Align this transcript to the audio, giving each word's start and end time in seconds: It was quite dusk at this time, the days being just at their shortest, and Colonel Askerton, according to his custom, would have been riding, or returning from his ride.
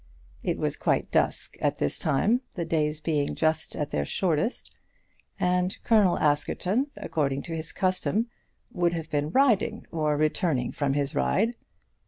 It 0.41 0.57
was 0.57 0.77
quite 0.77 1.11
dusk 1.11 1.57
at 1.61 1.77
this 1.77 1.99
time, 1.99 2.41
the 2.53 2.65
days 2.65 2.99
being 2.99 3.35
just 3.35 3.75
at 3.75 3.91
their 3.91 4.03
shortest, 4.03 4.75
and 5.39 5.77
Colonel 5.83 6.17
Askerton, 6.17 6.87
according 6.97 7.43
to 7.43 7.55
his 7.55 7.71
custom, 7.71 8.25
would 8.71 8.93
have 8.93 9.11
been 9.11 9.29
riding, 9.29 9.85
or 9.91 10.17
returning 10.17 10.71
from 10.71 10.93
his 10.93 11.13
ride. 11.13 11.53